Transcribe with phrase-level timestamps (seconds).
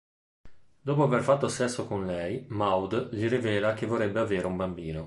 [0.81, 4.99] Dopo aver fatto sesso con lei, Maude gli rivela che vorrebbe avere un bambino.